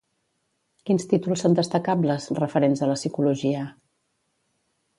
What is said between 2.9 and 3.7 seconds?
la psicologia?